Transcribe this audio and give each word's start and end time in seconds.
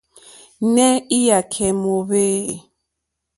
Nɛh 0.73 0.95
Iyakɛ 1.17 1.67
mɔhvɛ 1.81 2.19
eeh? 2.37 2.59